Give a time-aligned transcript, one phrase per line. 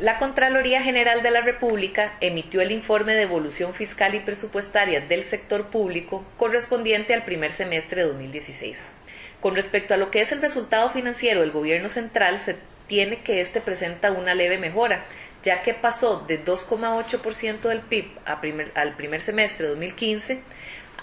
[0.00, 5.22] La Contraloría General de la República emitió el informe de evolución fiscal y presupuestaria del
[5.22, 8.92] sector público correspondiente al primer semestre de 2016.
[9.40, 13.42] Con respecto a lo que es el resultado financiero del gobierno central, se tiene que
[13.42, 15.04] este presenta una leve mejora,
[15.42, 20.40] ya que pasó de 2,8% del PIB al primer semestre de 2015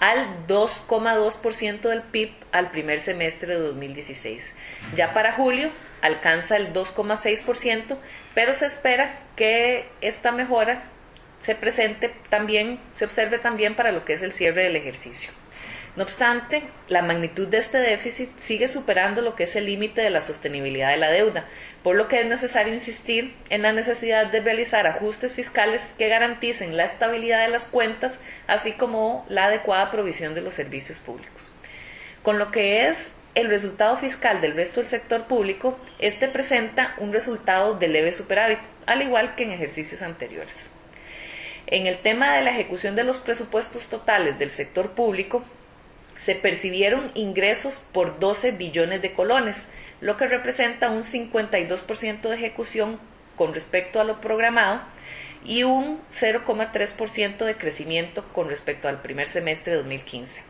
[0.00, 4.54] al 2,2% del PIB al primer semestre de 2016.
[4.94, 5.70] Ya para julio
[6.02, 7.96] alcanza el 2,6%,
[8.34, 10.82] pero se espera que esta mejora
[11.40, 15.30] se presente también, se observe también para lo que es el cierre del ejercicio.
[15.96, 20.10] No obstante, la magnitud de este déficit sigue superando lo que es el límite de
[20.10, 21.46] la sostenibilidad de la deuda,
[21.82, 26.76] por lo que es necesario insistir en la necesidad de realizar ajustes fiscales que garanticen
[26.76, 31.52] la estabilidad de las cuentas, así como la adecuada provisión de los servicios públicos.
[32.22, 37.12] Con lo que es el resultado fiscal del resto del sector público, este presenta un
[37.12, 40.70] resultado de leve superávit, al igual que en ejercicios anteriores.
[41.66, 45.44] En el tema de la ejecución de los presupuestos totales del sector público,
[46.16, 49.68] se percibieron ingresos por 12 billones de colones,
[50.00, 52.98] lo que representa un 52% de ejecución
[53.36, 54.80] con respecto a lo programado
[55.44, 60.42] y un 0,3% de crecimiento con respecto al primer semestre de 2015.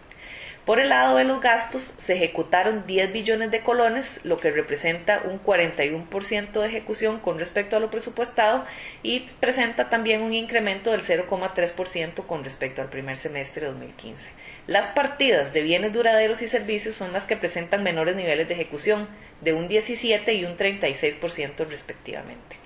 [0.68, 5.22] Por el lado de los gastos, se ejecutaron 10 billones de colones, lo que representa
[5.24, 8.66] un 41% de ejecución con respecto a lo presupuestado
[9.02, 14.28] y presenta también un incremento del 0,3% con respecto al primer semestre de 2015.
[14.66, 19.08] Las partidas de bienes duraderos y servicios son las que presentan menores niveles de ejecución,
[19.40, 22.58] de un 17 y un 36% respectivamente.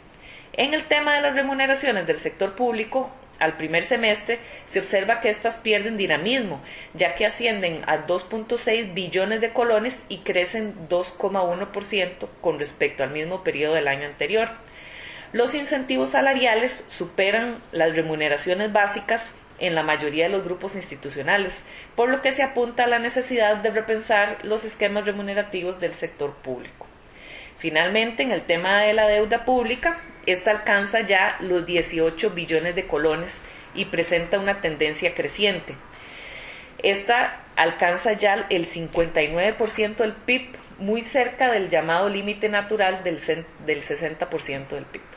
[0.55, 3.13] En el tema de las remuneraciones del sector público,
[3.43, 6.63] al primer semestre, se observa que éstas pierden dinamismo,
[6.95, 13.43] ya que ascienden a 2.6 billones de colones y crecen 2,1% con respecto al mismo
[13.43, 14.51] periodo del año anterior.
[15.33, 21.65] Los incentivos salariales superan las remuneraciones básicas en la mayoría de los grupos institucionales,
[21.97, 26.33] por lo que se apunta a la necesidad de repensar los esquemas remunerativos del sector
[26.35, 26.87] público.
[27.59, 32.87] Finalmente, en el tema de la deuda pública, esta alcanza ya los 18 billones de
[32.87, 33.43] colones
[33.75, 35.75] y presenta una tendencia creciente.
[36.79, 43.19] Esta alcanza ya el 59% del PIB, muy cerca del llamado límite natural del,
[43.67, 45.12] del 60% del PIB.